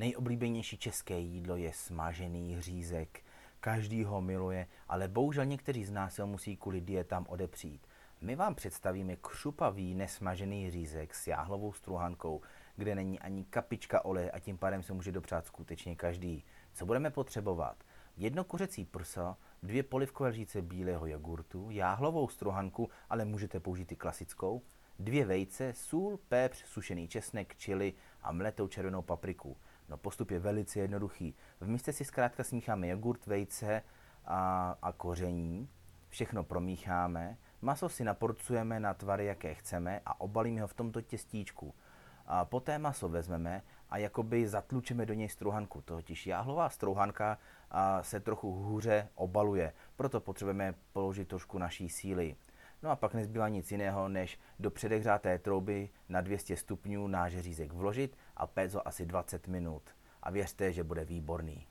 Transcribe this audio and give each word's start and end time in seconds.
Nejoblíbenější 0.00 0.78
české 0.78 1.18
jídlo 1.18 1.56
je 1.56 1.72
smažený 1.72 2.60
řízek. 2.60 3.22
Každý 3.60 4.04
ho 4.04 4.20
miluje, 4.20 4.66
ale 4.88 5.08
bohužel 5.08 5.44
někteří 5.44 5.84
z 5.84 5.90
nás 5.90 6.18
ho 6.18 6.26
musí 6.26 6.56
kvůli 6.56 6.80
dietám 6.80 7.26
odepřít. 7.28 7.86
My 8.20 8.36
vám 8.36 8.54
představíme 8.54 9.16
křupavý 9.16 9.94
nesmažený 9.94 10.70
řízek 10.70 11.14
s 11.14 11.26
jáhlovou 11.26 11.72
struhankou, 11.72 12.40
kde 12.76 12.94
není 12.94 13.18
ani 13.18 13.44
kapička 13.44 14.04
oleje 14.04 14.30
a 14.30 14.38
tím 14.38 14.58
pádem 14.58 14.82
se 14.82 14.92
může 14.92 15.12
dopřát 15.12 15.46
skutečně 15.46 15.96
každý. 15.96 16.44
Co 16.72 16.86
budeme 16.86 17.10
potřebovat? 17.10 17.84
Jedno 18.16 18.44
kuřecí 18.44 18.84
prso, 18.84 19.36
dvě 19.62 19.82
polivkové 19.82 20.28
lžíce 20.28 20.62
bílého 20.62 21.06
jogurtu, 21.06 21.70
jáhlovou 21.70 22.28
struhanku, 22.28 22.90
ale 23.10 23.24
můžete 23.24 23.60
použít 23.60 23.92
i 23.92 23.96
klasickou, 23.96 24.62
dvě 24.98 25.24
vejce, 25.24 25.72
sůl, 25.72 26.18
pepř, 26.28 26.64
sušený 26.64 27.08
česnek, 27.08 27.56
čili 27.56 27.94
a 28.22 28.32
mletou 28.32 28.68
červenou 28.68 29.02
papriku. 29.02 29.56
No 29.90 29.96
postup 29.96 30.30
je 30.30 30.38
velice 30.38 30.80
jednoduchý. 30.80 31.34
V 31.60 31.68
místě 31.68 31.92
si 31.92 32.04
zkrátka 32.04 32.44
smícháme 32.44 32.88
jogurt, 32.88 33.26
vejce 33.26 33.82
a, 34.24 34.76
a 34.82 34.92
koření, 34.92 35.68
všechno 36.08 36.44
promícháme, 36.44 37.36
maso 37.62 37.88
si 37.88 38.04
naporcujeme 38.04 38.80
na 38.80 38.94
tvary, 38.94 39.26
jaké 39.26 39.54
chceme 39.54 40.00
a 40.06 40.20
obalíme 40.20 40.60
ho 40.60 40.66
v 40.66 40.74
tomto 40.74 41.00
těstíčku. 41.00 41.74
A 42.26 42.44
poté 42.44 42.78
maso 42.78 43.08
vezmeme 43.08 43.62
a 43.90 43.98
jakoby 43.98 44.48
zatlučeme 44.48 45.06
do 45.06 45.14
něj 45.14 45.28
struhanku. 45.28 45.80
Totiž 45.82 46.26
jáhlová 46.26 46.68
struhanka 46.68 47.38
se 48.00 48.20
trochu 48.20 48.52
hůře 48.52 49.08
obaluje, 49.14 49.72
proto 49.96 50.20
potřebujeme 50.20 50.74
položit 50.92 51.28
trošku 51.28 51.58
naší 51.58 51.88
síly. 51.88 52.36
No 52.82 52.90
a 52.90 52.96
pak 52.96 53.14
nezbývá 53.14 53.48
nic 53.48 53.72
jiného, 53.72 54.08
než 54.08 54.38
do 54.58 54.70
předehřáté 54.70 55.38
trouby 55.38 55.90
na 56.08 56.20
200 56.20 56.56
stupňů 56.56 57.06
náš 57.06 57.38
řízek 57.38 57.72
vložit 57.72 58.16
a 58.36 58.46
péct 58.46 58.74
ho 58.74 58.88
asi 58.88 59.06
20 59.06 59.48
minut. 59.48 59.82
A 60.22 60.30
věřte, 60.30 60.72
že 60.72 60.84
bude 60.84 61.04
výborný. 61.04 61.66